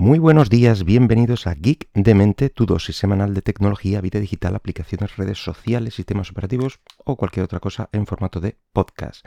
Muy 0.00 0.18
buenos 0.18 0.48
días, 0.48 0.84
bienvenidos 0.84 1.46
a 1.46 1.52
Geek 1.52 1.90
de 1.92 2.14
Mente, 2.14 2.48
tu 2.48 2.64
dosis 2.64 2.96
semanal 2.96 3.34
de 3.34 3.42
tecnología, 3.42 4.00
vida 4.00 4.18
digital, 4.18 4.54
aplicaciones, 4.56 5.18
redes 5.18 5.44
sociales, 5.44 5.92
sistemas 5.92 6.30
operativos 6.30 6.80
o 7.04 7.16
cualquier 7.16 7.44
otra 7.44 7.60
cosa 7.60 7.90
en 7.92 8.06
formato 8.06 8.40
de 8.40 8.56
podcast. 8.72 9.26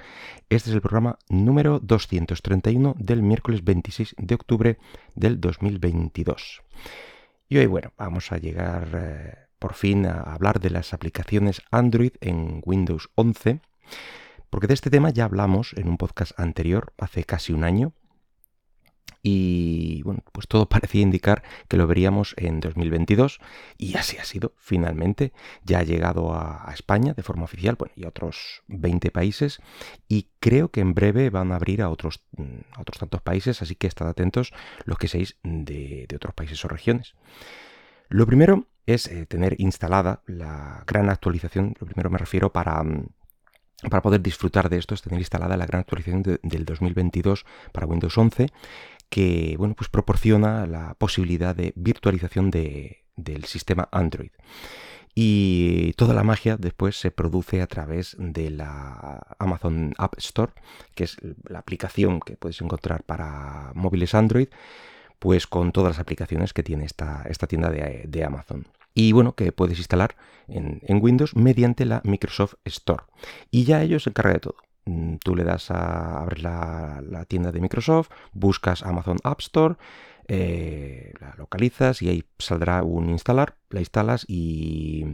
Este 0.50 0.72
es 0.72 0.76
el 0.76 0.82
programa 0.82 1.20
número 1.30 1.80
231 1.80 2.96
del 2.98 3.22
miércoles 3.22 3.64
26 3.64 4.16
de 4.18 4.34
octubre 4.34 4.80
del 5.14 5.40
2022. 5.40 6.64
Y 7.50 7.58
hoy, 7.58 7.68
bueno, 7.68 7.94
vamos 7.96 8.32
a 8.32 8.40
llegar 8.40 8.88
eh, 8.96 9.36
por 9.60 9.76
fin 9.76 10.08
a 10.08 10.22
hablar 10.22 10.60
de 10.60 10.72
las 10.72 10.92
aplicaciones 10.96 11.62
Android 11.70 12.14
en 12.20 12.64
Windows 12.66 13.12
11, 13.14 13.60
porque 14.50 14.66
de 14.66 14.74
este 14.74 14.90
tema 14.90 15.12
ya 15.12 15.26
hablamos 15.26 15.74
en 15.74 15.88
un 15.88 15.98
podcast 15.98 16.32
anterior, 16.40 16.94
hace 16.98 17.26
casi 17.26 17.54
un 17.54 17.64
año, 17.64 17.94
y 19.26 20.02
bueno, 20.04 20.22
pues 20.34 20.48
todo 20.48 20.68
parecía 20.70 21.02
indicar 21.02 21.44
que 21.70 21.78
lo 21.78 21.88
veríamos 21.88 22.36
en 22.38 22.60
2022 22.60 23.40
y 23.78 23.96
así 23.96 24.18
ha 24.18 24.26
sido 24.26 24.54
finalmente. 24.58 25.32
Ya 25.64 25.80
ha 25.80 25.84
llegado 25.84 26.34
a, 26.36 26.70
España 26.74 27.14
de 27.14 27.24
forma 27.24 27.46
oficial 27.46 27.76
bueno, 27.78 27.94
y 27.96 28.04
a 28.04 28.10
otros 28.10 28.64
20 28.68 29.12
países 29.12 29.62
y 30.08 30.28
creo 30.40 30.70
que 30.70 30.82
en 30.82 30.94
breve 30.94 31.30
van 31.30 31.52
a 31.52 31.56
abrir 31.56 31.82
a 31.82 31.90
otros, 31.90 32.24
mm, 32.36 32.80
otros 32.80 33.00
tantos 33.00 33.22
países, 33.22 33.62
así 33.62 33.76
que 33.76 33.88
estad 33.88 34.10
atentos 34.10 34.52
los 34.86 34.98
que 34.98 35.08
seáis 35.08 35.38
de, 35.44 36.08
otros 36.14 36.34
países 36.34 36.64
o 36.66 36.68
regiones. 36.68 37.16
Lo 38.10 38.26
primero 38.26 38.68
es 38.86 39.08
eh, 39.08 39.26
tener 39.26 39.56
instalada 39.60 40.24
la 40.26 40.84
gran 40.86 41.10
actualización, 41.10 41.76
lo 41.80 41.86
primero 41.86 42.10
me 42.10 42.18
refiero 42.18 42.52
para 42.52 42.84
mm, 42.84 43.08
para 43.90 44.02
poder 44.02 44.22
disfrutar 44.22 44.70
de 44.70 44.78
esto 44.78 44.94
es 44.94 45.02
tener 45.02 45.20
instalada 45.20 45.58
la 45.58 45.66
gran 45.66 45.82
actualización 45.82 46.24
del 46.42 46.66
2022 46.66 47.46
para 47.72 47.88
Windows 47.88 48.18
11 48.18 48.48
que 49.14 49.54
bueno, 49.60 49.76
pues 49.76 49.90
proporciona 49.90 50.66
la 50.66 50.96
posibilidad 50.96 51.56
de 51.56 51.72
virtualización 51.76 52.50
del 52.50 53.44
sistema 53.46 53.88
Android. 53.92 54.32
Y 55.14 55.94
toda 55.94 56.16
la 56.16 56.24
magia 56.24 56.58
después 56.58 57.00
se 57.00 57.12
produce 57.12 57.62
a 57.62 57.68
través 57.68 58.16
de 58.18 58.50
la 58.50 59.22
Amazon 59.38 59.94
App 60.00 60.18
Store, 60.18 60.54
que 60.96 61.04
es 61.04 61.18
la 61.48 61.60
aplicación 61.60 62.22
que 62.22 62.36
puedes 62.36 62.60
encontrar 62.62 63.04
para 63.04 63.72
móviles 63.76 64.16
Android, 64.16 64.48
pues 65.20 65.46
con 65.46 65.72
todas 65.72 65.92
las 65.92 66.00
aplicaciones 66.00 66.52
que 66.52 66.64
tiene 66.64 66.86
esta, 66.86 67.24
esta 67.30 67.46
tienda 67.46 67.70
de, 67.70 68.24
Amazon. 68.26 68.66
Y 68.94 69.12
bueno, 69.12 69.36
que 69.36 69.52
puedes 69.52 69.78
instalar 69.78 70.16
en, 70.48 70.82
Windows 71.02 71.36
mediante 71.36 71.86
la 71.86 72.02
Microsoft 72.04 72.56
Store. 72.66 73.04
Y 73.50 73.64
ya 73.64 73.82
ellos 73.82 74.04
se 74.04 74.10
encargan 74.12 74.34
de 74.34 74.40
todo 74.40 74.56
Mm, 74.86 75.16
tú 75.24 75.36
le 75.36 75.44
das 75.44 75.72
a 75.72 76.22
abrir 76.22 76.44
la, 76.44 77.26
tienda 77.28 77.52
de 77.52 77.62
Microsoft, 77.62 78.10
buscas 78.34 78.84
Amazon 78.84 79.18
App 79.24 79.40
Store, 79.40 79.76
eh, 80.28 81.14
la 81.20 81.36
localizas 81.38 82.02
y 82.02 82.10
ahí 82.10 82.24
saldrá 82.38 82.84
un 82.84 83.10
instalar, 83.10 83.56
la 83.70 83.80
instalas 83.80 84.26
y, 84.28 85.06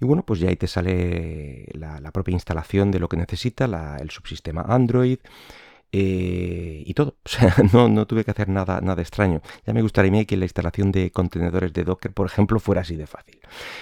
bueno, 0.00 0.24
pues 0.24 0.40
ya 0.40 0.48
ahí 0.48 0.56
te 0.56 0.66
sale 0.66 1.66
la, 1.74 2.10
propia 2.12 2.32
instalación 2.32 2.90
de 2.90 3.00
lo 3.00 3.08
que 3.08 3.16
necesita, 3.18 3.64
el 4.00 4.10
subsistema 4.10 4.62
Android, 4.62 5.18
eh, 5.92 6.82
y 6.86 6.94
todo. 6.94 7.16
O 7.24 7.28
sea, 7.28 7.54
no, 7.72 8.06
tuve 8.06 8.24
que 8.24 8.30
hacer 8.30 8.48
nada, 8.48 8.80
nada 8.80 9.00
extraño. 9.02 9.42
Ya 9.66 9.72
me 9.72 9.82
gustaría 9.82 10.24
que 10.24 10.36
la 10.36 10.44
instalación 10.44 10.90
de 10.90 11.10
contenedores 11.10 11.72
de 11.72 11.84
Docker, 11.84 12.12
por 12.12 12.26
ejemplo, 12.26 12.58
fuera 12.60 12.80
así 12.80 12.96
de 12.96 13.06
fácil. 13.06 13.40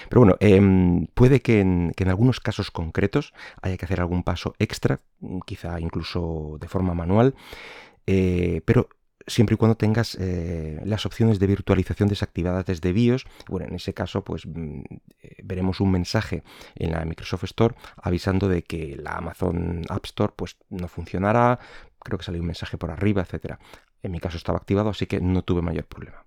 Pero 0.09 0.21
bueno, 0.21 0.35
em, 0.39 1.07
puede 1.07 1.41
que 1.41 1.61
en, 1.61 1.93
algunos 2.07 2.39
casos 2.39 2.71
concretos 2.71 3.33
haya 3.61 3.77
que 3.77 3.85
hacer 3.85 3.99
algún 3.99 4.23
paso 4.23 4.53
extra, 4.59 4.99
quizá 5.45 5.79
incluso 5.79 6.57
de 6.59 6.67
forma 6.67 6.93
manual. 6.93 7.35
Eh, 8.07 8.61
pero 8.65 8.89
siempre 9.27 9.55
y 9.55 9.57
cuando 9.57 9.75
tengas 9.75 10.15
eh, 10.19 10.81
las 10.85 11.05
opciones 11.05 11.39
de 11.39 11.47
virtualización 11.47 12.09
desactivadas 12.09 12.65
desde 12.65 12.93
BIOS. 12.93 13.25
Bueno, 13.47 13.67
en 13.67 13.75
ese 13.75 13.93
caso, 13.93 14.23
pues 14.23 14.45
mm, 14.45 14.81
veremos 15.43 15.79
un 15.79 15.91
mensaje 15.91 16.43
en 16.75 16.91
la 16.91 17.05
Microsoft 17.05 17.45
Store 17.45 17.75
avisando 17.97 18.47
de 18.47 18.63
que 18.63 18.97
la 18.97 19.17
Amazon 19.17 19.83
App 19.89 20.05
Store 20.05 20.33
pues 20.35 20.57
no 20.69 20.87
funcionará. 20.87 21.59
Creo 22.03 22.17
que 22.17 22.25
salió 22.25 22.41
un 22.41 22.47
mensaje 22.47 22.77
por 22.77 22.91
arriba, 22.91 23.21
etcétera. 23.21 23.59
En 24.03 24.11
mi 24.11 24.19
caso 24.19 24.37
estaba 24.37 24.57
activado, 24.57 24.89
así 24.89 25.05
que 25.05 25.21
no 25.21 25.43
tuve 25.43 25.61
mayor 25.61 25.85
problema. 25.85 26.25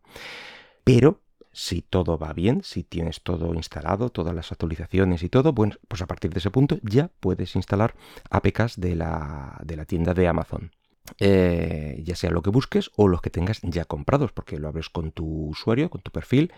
Pero 0.84 1.20
si 1.52 1.82
todo 1.82 2.18
va 2.18 2.32
bien, 2.32 2.62
si 2.64 2.82
tienes 2.82 3.22
todo 3.22 3.54
instalado, 3.54 4.10
todas 4.10 4.34
las 4.34 4.50
actualizaciones 4.50 5.22
y 5.22 5.28
todo, 5.28 5.52
bueno, 5.52 5.76
pues 5.88 6.02
a 6.02 6.06
partir 6.06 6.32
de 6.32 6.40
ese 6.40 6.50
punto 6.50 6.78
ya 6.82 7.10
puedes 7.20 7.54
instalar 7.54 7.94
APKs 8.30 8.80
de 8.80 8.96
la, 8.96 9.60
de 9.64 9.76
la 9.76 9.84
tienda 9.84 10.14
de 10.14 10.26
Amazon. 10.26 10.72
Eh, 11.20 12.00
ya 12.02 12.16
sea 12.16 12.30
lo 12.30 12.42
que 12.42 12.50
busques 12.50 12.90
o 12.96 13.08
los 13.08 13.20
que 13.20 13.30
tengas 13.30 13.60
ya 13.62 13.84
comprados, 13.84 14.32
porque 14.32 14.58
lo 14.58 14.68
abres 14.68 14.88
con 14.88 15.12
tu 15.12 15.48
usuario, 15.48 15.90
con 15.90 16.00
tu 16.00 16.10
perfil, 16.10 16.52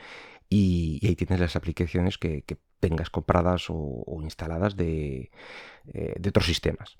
y, 0.48 1.04
ahí 1.06 1.16
tienes 1.16 1.40
las 1.40 1.56
aplicaciones 1.56 2.18
que, 2.18 2.44
tengas 2.78 3.10
compradas 3.10 3.66
o, 3.68 4.20
instaladas 4.22 4.76
de, 4.76 5.30
eh, 5.92 6.14
de, 6.18 6.28
otros 6.28 6.46
sistemas. 6.46 6.96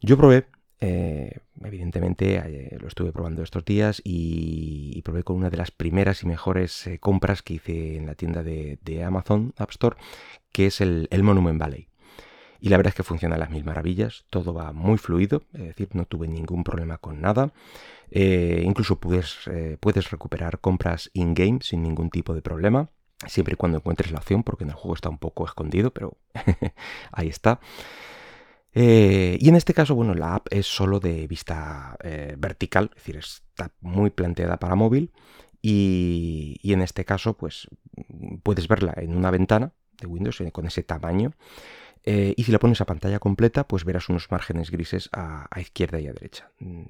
Yo 0.00 0.16
probé, 0.16 0.46
eh, 0.82 1.38
evidentemente 1.64 2.76
lo 2.78 2.88
estuve 2.88 3.12
probando 3.12 3.42
estos 3.42 3.64
días 3.64 4.02
y, 4.04 5.00
probé 5.02 5.24
con 5.24 5.36
una 5.36 5.50
de 5.50 5.56
las 5.56 5.70
primeras 5.70 6.22
y 6.22 6.26
mejores 6.26 6.88
compras 7.00 7.42
que 7.42 7.54
hice 7.54 7.96
en 7.96 8.06
la 8.06 8.14
tienda 8.14 8.42
de, 8.42 9.04
Amazon 9.04 9.54
App 9.56 9.70
Store, 9.70 9.96
que 10.52 10.66
es 10.66 10.80
el, 10.80 11.08
Monument 11.22 11.58
Valley 11.58 11.88
y 12.60 12.68
la 12.68 12.76
verdad 12.76 12.90
es 12.90 12.94
que 12.94 13.02
funciona 13.02 13.34
a 13.34 13.38
las 13.38 13.50
mil 13.50 13.64
maravillas, 13.64 14.24
todo 14.30 14.54
va 14.54 14.72
muy 14.72 14.96
fluido, 14.96 15.42
es 15.52 15.64
decir, 15.64 15.88
no 15.94 16.04
tuve 16.04 16.28
ningún 16.28 16.62
problema 16.62 16.96
con 16.96 17.20
nada. 17.20 17.52
Eh, 18.14 18.62
incluso 18.64 19.00
puedes, 19.00 19.48
eh, 19.48 19.78
puedes 19.80 20.10
recuperar 20.10 20.60
compras 20.60 21.10
in-game 21.14 21.58
sin 21.62 21.82
ningún 21.82 22.10
tipo 22.10 22.34
de 22.34 22.42
problema, 22.42 22.90
siempre 23.26 23.54
y 23.54 23.56
cuando 23.56 23.78
encuentres 23.78 24.12
la 24.12 24.18
opción, 24.18 24.42
porque 24.42 24.64
en 24.64 24.70
el 24.70 24.76
juego 24.76 24.94
está 24.94 25.08
un 25.08 25.18
poco 25.18 25.44
escondido, 25.46 25.92
pero 25.92 26.18
ahí 27.12 27.28
está. 27.28 27.58
Eh, 28.74 29.36
y 29.40 29.48
en 29.48 29.56
este 29.56 29.74
caso, 29.74 29.94
bueno, 29.94 30.14
la 30.14 30.34
app 30.36 30.46
es 30.50 30.66
solo 30.66 31.00
de 31.00 31.26
vista 31.26 31.96
vertical, 32.38 32.90
es 32.92 33.02
decir, 33.02 33.16
está 33.16 33.70
muy 33.80 34.10
planteada 34.10 34.58
para 34.58 34.74
móvil. 34.74 35.12
Y, 35.64 36.58
en 36.64 36.82
este 36.82 37.04
caso, 37.04 37.36
pues 37.36 37.68
puedes 38.42 38.66
verla 38.66 38.94
en 38.96 39.16
una 39.16 39.30
ventana 39.30 39.72
de 40.00 40.08
Windows 40.08 40.42
con 40.52 40.66
ese 40.66 40.82
tamaño 40.82 41.34
eh, 42.04 42.34
y 42.36 42.44
si 42.44 42.52
la 42.52 42.58
pones 42.58 42.80
a 42.80 42.86
pantalla 42.86 43.18
completa, 43.18 43.66
pues 43.66 43.84
verás 43.84 44.08
unos 44.08 44.30
márgenes 44.30 44.70
grises 44.70 45.08
a, 45.12 45.48
izquierda 45.60 46.00
y 46.00 46.08
a 46.08 46.12
derecha. 46.12 46.50
Mm, 46.58 46.82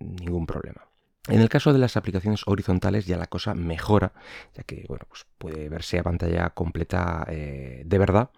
ningún 0.00 0.46
problema. 0.46 0.88
En 1.28 1.40
el 1.40 1.48
caso 1.48 1.72
de 1.72 1.78
las 1.78 1.96
aplicaciones 1.96 2.42
horizontales 2.46 3.06
ya 3.06 3.16
la 3.16 3.26
cosa 3.26 3.54
mejora, 3.54 4.12
ya 4.54 4.62
que 4.62 4.84
bueno, 4.88 5.06
pues 5.08 5.26
puede 5.38 5.68
verse 5.68 5.98
a 5.98 6.04
pantalla 6.04 6.50
completa 6.50 7.26
eh, 7.28 7.82
de 7.84 7.98
verdad. 7.98 8.30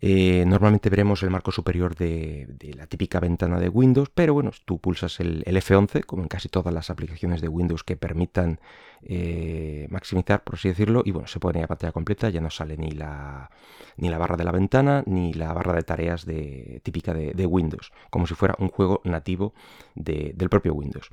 Eh, 0.00 0.44
normalmente 0.46 0.90
veremos 0.90 1.22
el 1.22 1.30
marco 1.30 1.50
superior 1.50 1.96
de, 1.96 2.46
la 2.76 2.86
típica 2.86 3.18
ventana 3.20 3.58
de 3.58 3.68
Windows, 3.68 4.10
pero 4.14 4.34
bueno, 4.34 4.52
tú 4.64 4.78
pulsas 4.78 5.18
el, 5.20 5.44
F11, 5.44 6.04
como 6.04 6.22
en 6.22 6.28
casi 6.28 6.48
todas 6.48 6.72
las 6.72 6.90
aplicaciones 6.90 7.40
de 7.40 7.48
Windows 7.48 7.82
que 7.82 7.96
permitan 7.96 8.60
eh, 9.02 9.88
maximizar, 9.90 10.44
por 10.44 10.54
así 10.54 10.68
decirlo, 10.68 11.02
y 11.04 11.10
bueno, 11.10 11.26
se 11.26 11.40
pone 11.40 11.62
a 11.62 11.66
pantalla 11.66 11.92
completa, 11.92 12.28
ya 12.30 12.40
no 12.40 12.50
sale 12.50 12.76
ni 12.76 12.92
la, 12.92 13.50
ni 13.96 14.08
la 14.08 14.18
barra 14.18 14.36
de 14.36 14.44
la 14.44 14.52
ventana, 14.52 15.02
ni 15.06 15.32
la 15.32 15.52
barra 15.52 15.74
de 15.74 15.82
tareas 15.82 16.24
de, 16.24 16.80
típica 16.84 17.12
de, 17.12 17.46
Windows, 17.46 17.92
como 18.10 18.26
si 18.26 18.34
fuera 18.34 18.54
un 18.58 18.68
juego 18.68 19.00
nativo 19.04 19.54
del 19.94 20.48
propio 20.48 20.74
Windows. 20.74 21.10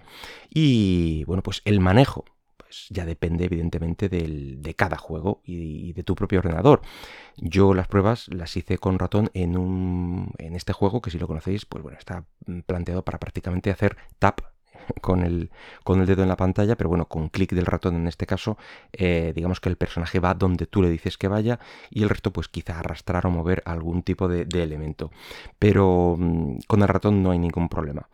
Y 0.50 1.23
bueno, 1.25 1.41
pues 1.41 1.62
el 1.66 1.79
manejo 1.79 2.25
ya 2.90 3.06
depende 3.06 3.46
evidentemente 3.46 4.09
de 4.09 4.74
cada 4.75 4.97
juego 4.97 5.41
y, 5.44 5.94
de 5.94 6.03
tu 6.03 6.16
propio 6.16 6.40
ordenador. 6.40 6.81
Yo 7.38 7.74
las 7.74 7.88
pruebas 7.88 8.28
las 8.30 8.56
hice 8.58 8.78
con 8.78 9.00
ratón 9.00 9.30
en, 9.34 9.58
un, 9.58 10.31
en 10.38 10.56
este 10.56 10.74
juego 10.74 11.02
que 11.02 11.12
si 11.12 11.19
lo 11.19 11.28
conocéis, 11.28 11.66
pues 11.66 11.84
bueno, 11.84 11.97
está 11.97 12.25
planteado 12.66 13.03
para 13.03 13.19
prácticamente 13.19 13.72
hacer 13.72 13.97
tap 14.19 14.41
con 15.02 15.24
el, 15.24 15.52
con 15.84 16.00
el 16.00 16.06
dedo 16.06 16.24
en 16.24 16.30
la 16.30 16.35
pantalla, 16.35 16.75
pero 16.75 16.90
bueno, 16.90 17.06
con 17.06 17.30
clic 17.30 17.52
del 17.53 17.66
ratón 17.66 17.96
en 17.96 18.08
este 18.08 18.25
caso, 18.25 18.58
eh, 18.94 19.34
digamos 19.35 19.59
que 19.59 19.70
el 19.70 19.78
personaje 19.78 20.20
va 20.20 20.34
donde 20.34 20.67
tú 20.67 20.82
le 20.82 20.90
dices 20.90 21.17
que 21.17 21.28
vaya 21.28 21.59
y 21.90 22.03
el 22.03 22.09
resto 22.09 22.32
pues 22.32 22.47
quizá 22.47 22.79
arrastrar 22.79 23.26
o 23.26 23.32
mover 23.32 23.61
algún 23.66 24.03
tipo 24.03 24.28
de, 24.28 24.46
elemento. 24.55 25.11
Pero 25.59 26.16
mm, 26.17 26.59
con 26.67 26.82
el 26.82 26.88
ratón 26.88 27.22
no 27.23 27.32
hay 27.32 27.40
ningún 27.40 27.70
problema. 27.70 28.08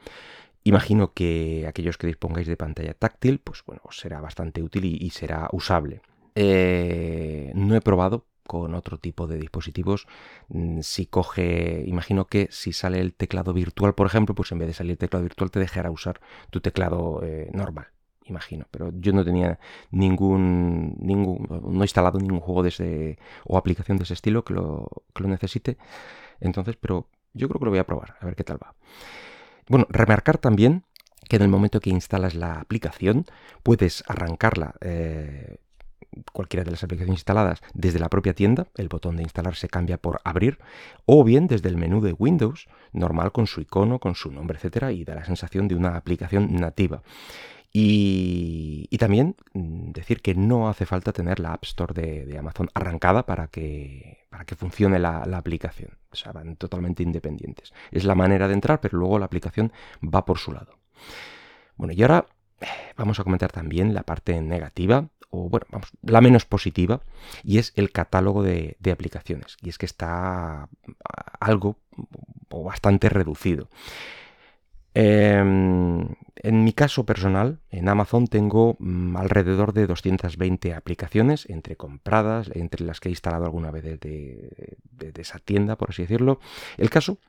Imagino 0.63 1.13
que 1.13 1.65
aquellos 1.67 1.97
que 1.97 2.07
dispongáis 2.07 2.47
de 2.47 2.57
pantalla 2.57 2.93
táctil, 2.93 3.39
pues 3.39 3.63
bueno, 3.65 3.81
será 3.89 4.21
bastante 4.21 4.61
útil 4.61 4.85
y, 4.85 5.09
será 5.09 5.49
usable. 5.51 6.01
Eh, 6.35 7.51
no 7.55 7.75
he 7.75 7.81
probado 7.81 8.25
con 8.45 8.75
otro 8.75 8.99
tipo 8.99 9.27
de 9.27 9.37
dispositivos. 9.37 10.07
Mm, 10.49 10.81
si 10.81 11.05
coge, 11.07 11.83
imagino 11.87 12.25
que 12.25 12.47
si 12.51 12.73
sale 12.73 12.99
el 12.99 13.13
teclado 13.13 13.53
virtual, 13.53 13.95
por 13.95 14.07
ejemplo, 14.07 14.35
pues 14.35 14.51
en 14.51 14.59
vez 14.59 14.67
de 14.67 14.73
salir 14.73 14.91
el 14.91 14.97
teclado 14.97 15.23
virtual 15.23 15.51
te 15.51 15.59
dejará 15.59 15.89
usar 15.89 16.19
tu 16.49 16.61
teclado 16.61 17.21
eh, 17.23 17.49
normal. 17.53 17.87
Imagino, 18.25 18.67
pero 18.69 18.91
yo 18.93 19.13
no 19.13 19.25
tenía 19.25 19.59
ningún, 19.89 20.95
ningún, 20.99 21.47
no 21.49 21.81
he 21.81 21.85
instalado 21.85 22.19
ningún 22.19 22.39
juego 22.39 22.63
de 22.63 22.69
ese, 22.69 23.19
o 23.45 23.57
aplicación 23.57 23.97
de 23.97 24.03
ese 24.03 24.13
estilo 24.13 24.43
que 24.45 24.53
lo, 24.53 24.87
que 25.13 25.23
lo 25.23 25.29
necesite. 25.29 25.77
Entonces, 26.39 26.77
pero 26.79 27.07
yo 27.33 27.47
creo 27.47 27.59
que 27.59 27.65
lo 27.65 27.71
voy 27.71 27.79
a 27.79 27.85
probar, 27.85 28.15
a 28.19 28.25
ver 28.25 28.35
qué 28.35 28.43
tal 28.43 28.61
va. 28.61 28.75
Bueno, 29.67 29.87
remarcar 29.89 30.37
también 30.37 30.83
que 31.29 31.37
en 31.37 31.43
el 31.43 31.49
momento 31.49 31.79
que 31.79 31.89
instalas 31.89 32.35
la 32.35 32.59
aplicación 32.59 33.25
puedes 33.63 34.03
arrancarla 34.07 34.75
eh, 34.81 35.57
cualquiera 36.33 36.63
de 36.63 36.71
las 36.71 36.83
aplicaciones 36.83 37.19
instaladas 37.19 37.61
desde 37.73 37.99
la 37.99 38.09
propia 38.09 38.33
tienda, 38.33 38.67
el 38.75 38.89
botón 38.89 39.15
de 39.15 39.23
instalar 39.23 39.55
se 39.55 39.69
cambia 39.69 39.97
por 39.97 40.19
abrir, 40.23 40.59
o 41.05 41.23
bien 41.23 41.47
desde 41.47 41.69
el 41.69 41.77
menú 41.77 42.01
de 42.01 42.13
Windows, 42.13 42.67
normal 42.91 43.31
con 43.31 43.47
su 43.47 43.61
icono, 43.61 43.99
con 43.99 44.15
su 44.15 44.31
nombre, 44.31 44.57
etcétera, 44.57 44.91
y 44.91 45.05
da 45.05 45.15
la 45.15 45.25
sensación 45.25 45.67
de 45.67 45.75
una 45.75 45.95
aplicación 45.95 46.53
nativa. 46.55 47.01
Y, 47.73 48.89
también 48.97 49.35
mm, 49.53 49.91
decir 49.91 50.21
que 50.21 50.35
no 50.35 50.69
hace 50.69 50.85
falta 50.85 51.13
tener 51.13 51.39
la 51.39 51.53
App 51.53 51.63
Store 51.63 51.93
de, 51.93 52.37
Amazon 52.37 52.69
arrancada 52.73 53.25
para 53.25 53.47
que, 53.47 54.20
que 54.45 54.55
funcione 54.55 54.99
la, 54.99 55.21
aplicación. 55.21 55.97
O 56.11 56.15
sea, 56.15 56.31
van 56.31 56.55
totalmente 56.55 57.03
independientes. 57.03 57.73
Es 57.91 58.03
la 58.03 58.15
manera 58.15 58.47
de 58.47 58.53
entrar, 58.53 58.81
pero 58.81 58.97
luego 58.97 59.19
la 59.19 59.25
aplicación 59.25 59.71
va 60.03 60.25
por 60.25 60.37
su 60.37 60.51
lado. 60.51 60.77
Bueno, 61.75 61.93
y 61.93 62.01
ahora 62.01 62.25
eh, 62.59 62.65
vamos 62.95 63.19
a 63.19 63.23
comentar 63.23 63.51
también 63.51 63.93
la 63.93 64.03
parte 64.03 64.39
negativa, 64.41 65.07
o 65.29 65.49
bueno, 65.49 65.65
vamos, 65.71 65.89
la 66.03 66.21
menos 66.21 66.45
positiva, 66.45 67.01
y 67.43 67.57
es 67.57 67.73
el 67.75 67.91
catálogo 67.91 68.43
de, 68.43 68.77
aplicaciones. 68.91 69.57
Y 69.61 69.69
es 69.69 69.77
que 69.77 69.85
está 69.85 70.69
algo 71.39 71.77
o 72.49 72.63
bastante 72.63 73.09
reducido. 73.09 73.69
Em, 74.93 76.15
en 76.35 76.63
mi 76.63 76.73
caso 76.73 77.05
personal, 77.05 77.61
en 77.69 77.87
Amazon 77.87 78.27
tengo 78.27 78.75
mm, 78.79 79.15
alrededor 79.15 79.73
de 79.73 79.87
220 79.87 80.73
aplicaciones, 80.73 81.49
entre 81.49 81.77
compradas, 81.77 82.51
entre 82.53 82.85
las 82.85 82.99
que 82.99 83.09
he 83.09 83.11
instalado 83.11 83.45
alguna 83.45 83.71
vez 83.71 83.83
de, 83.83 84.77
esa 85.15 85.39
tienda, 85.39 85.77
por 85.77 85.91
así 85.91 86.01
decirlo. 86.01 86.39
El 86.77 86.89
caso 86.89 87.19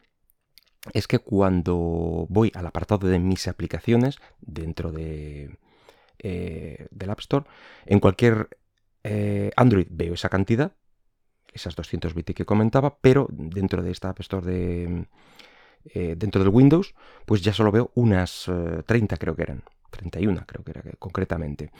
es 0.92 1.06
que 1.06 1.20
cuando 1.20 2.26
voy 2.28 2.50
al 2.54 2.66
apartado 2.66 3.06
de 3.06 3.20
mis 3.20 3.46
aplicaciones 3.46 4.18
dentro 4.40 4.90
de, 4.90 5.56
eh, 6.18 6.88
del 6.90 7.10
App 7.10 7.20
Store, 7.20 7.46
en 7.86 8.00
cualquier 8.00 8.58
eh, 9.04 9.52
Android 9.56 9.86
veo 9.90 10.14
esa 10.14 10.28
cantidad, 10.28 10.72
esas 11.52 11.76
220 11.76 12.34
que 12.34 12.44
comentaba, 12.44 12.98
pero 13.00 13.28
dentro 13.30 13.82
de 13.82 13.92
esta 13.92 14.08
App 14.08 14.20
Store 14.20 14.44
de, 14.44 15.06
eh, 15.94 16.14
dentro 16.16 16.42
del 16.42 16.52
Windows, 16.52 16.94
pues 17.26 17.42
ya 17.42 17.52
solo 17.52 17.72
veo 17.72 17.90
unas 17.94 18.50
30 18.86 19.16
creo 19.16 19.36
que 19.36 19.42
eran. 19.42 19.62
31 19.90 20.44
creo 20.46 20.64
que 20.64 20.70
era 20.70 20.82
concretamente. 20.98 21.70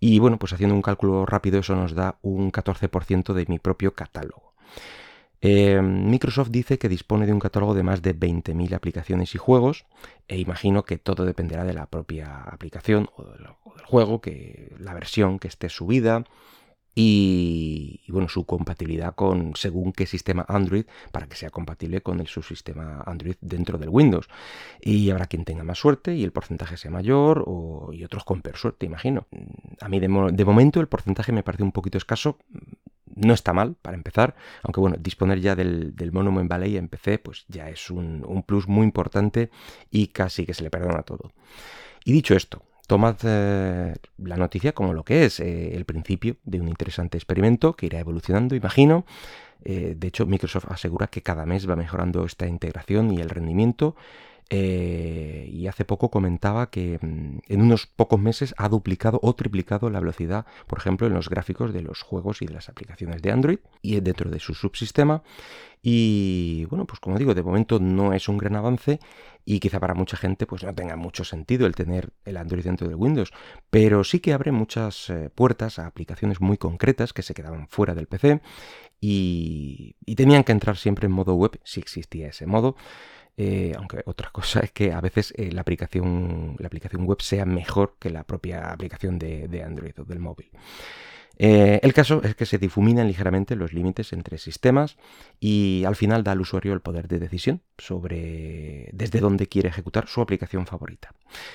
Y 0.00 0.18
bueno, 0.18 0.38
pues 0.38 0.52
haciendo 0.54 0.74
un 0.74 0.82
cálculo 0.82 1.26
rápido 1.26 1.60
eso 1.60 1.76
nos 1.76 1.94
da 1.94 2.18
un 2.22 2.50
14% 2.50 3.34
de 3.34 3.44
mi 3.46 3.58
propio 3.58 3.94
catálogo. 3.94 4.54
Eh, 5.40 5.80
Microsoft 5.80 6.48
dice 6.50 6.78
que 6.78 6.88
dispone 6.88 7.26
de 7.26 7.32
un 7.32 7.38
catálogo 7.38 7.74
de 7.74 7.84
más 7.84 8.02
de 8.02 8.18
20.000 8.18 8.74
aplicaciones 8.74 9.36
y 9.36 9.38
juegos 9.38 9.86
e 10.26 10.38
imagino 10.38 10.84
que 10.84 10.98
todo 10.98 11.24
dependerá 11.24 11.62
de 11.62 11.74
la 11.74 11.86
propia 11.86 12.42
aplicación 12.42 13.08
o 13.16 13.22
del, 13.24 13.46
juego, 13.84 14.20
que 14.20 14.74
la 14.80 14.94
versión 14.94 15.38
que 15.38 15.48
esté 15.48 15.68
subida 15.68 16.24
y, 17.00 18.00
bueno, 18.08 18.28
su 18.28 18.44
compatibilidad 18.44 19.14
con 19.14 19.54
según 19.54 19.92
qué 19.92 20.04
sistema 20.04 20.44
Android 20.48 20.84
para 21.12 21.28
que 21.28 21.36
sea 21.36 21.48
compatible 21.48 22.00
con 22.00 22.18
el 22.18 22.26
subsistema 22.26 23.04
Android 23.06 23.36
dentro 23.40 23.78
del 23.78 23.88
Windows. 23.88 24.28
Y 24.80 25.08
habrá 25.10 25.26
quien 25.26 25.44
tenga 25.44 25.62
más 25.62 25.78
suerte 25.78 26.16
y 26.16 26.24
el 26.24 26.32
porcentaje 26.32 26.76
sea 26.76 26.90
mayor 26.90 27.44
y 27.92 28.02
otros 28.02 28.24
con 28.24 28.42
peor 28.42 28.56
suerte, 28.56 28.84
imagino. 28.84 29.28
A 29.80 29.88
mí 29.88 30.00
de, 30.00 30.08
momento 30.08 30.80
el 30.80 30.88
porcentaje 30.88 31.30
me 31.30 31.44
parece 31.44 31.62
un 31.62 31.70
poquito 31.70 31.98
escaso 31.98 32.36
no 33.14 33.32
está 33.32 33.52
mal 33.52 33.76
para 33.80 33.96
empezar, 33.96 34.34
aunque 34.64 34.80
bueno, 34.80 34.96
disponer 34.98 35.40
ya 35.40 35.54
del, 35.54 35.94
Monument 36.12 36.50
Valley 36.50 36.76
en 36.76 36.88
PC 36.88 37.20
pues 37.20 37.44
ya 37.46 37.68
es 37.68 37.90
un, 37.90 38.42
plus 38.44 38.66
muy 38.66 38.82
importante 38.82 39.50
y 39.92 40.08
casi 40.08 40.46
que 40.46 40.54
se 40.54 40.64
le 40.64 40.70
perdona 40.70 41.04
todo. 41.04 41.30
Y 42.04 42.10
dicho 42.10 42.34
esto, 42.34 42.64
tomad 42.88 43.16
eh, 43.22 43.94
la 44.16 44.36
noticia 44.36 44.72
como 44.72 44.94
lo 44.94 45.04
que 45.04 45.26
es, 45.26 45.40
eh, 45.40 45.76
el 45.76 45.84
principio 45.84 46.36
de 46.44 46.58
un 46.58 46.68
interesante 46.68 47.18
experimento 47.18 47.74
que 47.74 47.86
irá 47.86 48.00
evolucionando, 48.00 48.56
imagino. 48.56 49.04
Eh, 49.62 49.94
de 49.96 50.08
hecho, 50.08 50.24
Microsoft 50.24 50.70
asegura 50.70 51.08
que 51.08 51.22
cada 51.22 51.44
mes 51.44 51.68
va 51.68 51.76
mejorando 51.76 52.24
esta 52.24 52.46
integración 52.46 53.12
y 53.12 53.20
el 53.20 53.28
rendimiento 53.28 53.94
eh, 54.50 55.50
y 55.52 55.66
hace 55.66 55.84
poco 55.84 56.10
comentaba 56.10 56.70
que 56.70 56.98
mm, 57.00 57.38
en 57.48 57.60
unos 57.60 57.86
pocos 57.86 58.18
meses 58.18 58.54
ha 58.56 58.68
duplicado 58.68 59.20
o 59.22 59.34
triplicado 59.34 59.90
la 59.90 60.00
velocidad, 60.00 60.46
por 60.66 60.78
ejemplo, 60.78 61.06
en 61.06 61.12
los 61.12 61.28
gráficos 61.28 61.74
de 61.74 61.82
los 61.82 62.02
juegos 62.02 62.40
y 62.40 62.46
de 62.46 62.54
las 62.54 62.70
aplicaciones 62.70 63.20
de 63.20 63.30
Android 63.30 63.58
y 63.82 64.00
dentro 64.00 64.30
de 64.30 64.40
su 64.40 64.54
subsistema. 64.54 65.22
Y 65.82 66.64
bueno, 66.70 66.86
pues 66.86 66.98
como 66.98 67.18
digo, 67.18 67.34
de 67.34 67.42
momento 67.42 67.78
no 67.78 68.12
es 68.14 68.28
un 68.28 68.38
gran 68.38 68.56
avance 68.56 69.00
y 69.44 69.60
quizá 69.60 69.80
para 69.80 69.94
mucha 69.94 70.16
gente 70.16 70.46
pues 70.46 70.64
no 70.64 70.74
tenga 70.74 70.96
mucho 70.96 71.24
sentido 71.24 71.66
el 71.66 71.74
tener 71.74 72.10
el 72.24 72.36
Android 72.36 72.64
dentro 72.64 72.88
de 72.88 72.94
Windows, 72.94 73.32
pero 73.70 74.02
sí 74.02 74.20
que 74.20 74.32
abre 74.32 74.50
muchas 74.50 75.10
eh, 75.10 75.30
puertas 75.34 75.78
a 75.78 75.86
aplicaciones 75.86 76.40
muy 76.40 76.56
concretas 76.56 77.12
que 77.12 77.22
se 77.22 77.34
quedaban 77.34 77.68
fuera 77.68 77.94
del 77.94 78.08
PC 78.08 78.40
y, 79.00 79.94
y 80.04 80.14
tenían 80.16 80.42
que 80.42 80.52
entrar 80.52 80.76
siempre 80.78 81.06
en 81.06 81.12
modo 81.12 81.34
web 81.34 81.60
si 81.64 81.80
existía 81.80 82.28
ese 82.28 82.46
modo. 82.46 82.74
Eh, 83.40 83.72
aunque 83.76 84.02
otra 84.04 84.30
cosa 84.30 84.58
es 84.58 84.72
que 84.72 84.92
a 84.92 85.00
veces 85.00 85.32
eh, 85.36 85.52
la, 85.52 85.60
aplicación, 85.60 86.56
la 86.58 86.66
aplicación 86.66 87.04
web 87.04 87.22
sea 87.22 87.44
mejor 87.44 87.94
que 88.00 88.10
la 88.10 88.24
propia 88.24 88.72
aplicación 88.72 89.16
de, 89.16 89.62
Android 89.64 89.92
o 90.00 90.04
del 90.04 90.18
móvil. 90.18 90.50
Eh, 91.40 91.78
el 91.84 91.94
caso 91.94 92.20
es 92.24 92.34
que 92.34 92.46
se 92.46 92.58
difuminan 92.58 93.06
ligeramente 93.06 93.54
los 93.54 93.72
límites 93.72 94.12
entre 94.12 94.38
sistemas 94.38 94.96
y 95.38 95.84
al 95.86 95.94
final 95.94 96.24
da 96.24 96.32
al 96.32 96.40
usuario 96.40 96.72
el 96.72 96.80
poder 96.80 97.06
de 97.06 97.20
decisión 97.20 97.62
sobre 97.78 98.90
desde 98.92 99.20
dónde 99.20 99.46
quiere 99.46 99.68
ejecutar 99.68 100.08
su 100.08 100.20
aplicación 100.20 100.66
favorita. 100.66 101.14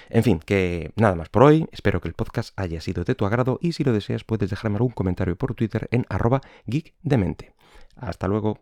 En 0.09 0.23
fin, 0.23 0.39
que 0.39 0.93
nada 0.95 1.15
más 1.15 1.27
por 1.27 1.43
hoy, 1.43 1.67
espero 1.73 1.99
que 1.99 2.07
el 2.07 2.13
podcast 2.13 2.57
haya 2.57 2.79
sido 2.79 3.03
de 3.03 3.13
tu 3.13 3.25
agrado 3.25 3.59
y 3.61 3.73
si 3.73 3.83
lo 3.83 3.91
deseas 3.91 4.23
puedes 4.23 4.49
dejarme 4.49 4.77
algún 4.77 4.93
comentario 4.93 5.35
por 5.35 5.53
Twitter 5.53 5.89
en 5.91 6.05
arroba 6.07 6.39
geekdemente. 6.65 7.51
Hasta 7.97 8.29
luego. 8.29 8.59